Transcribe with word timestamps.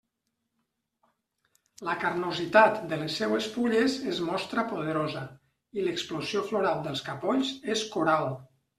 La 1.87 1.95
carnositat 2.05 2.81
de 2.95 2.99
les 3.03 3.19
seues 3.23 3.51
fulles 3.59 3.99
es 4.15 4.23
mostra 4.31 4.67
poderosa, 4.75 5.25
i 5.81 5.89
l'explosió 5.89 6.47
floral 6.53 6.87
dels 6.91 7.09
capolls 7.13 7.57
és 7.79 7.89
coral. 7.97 8.33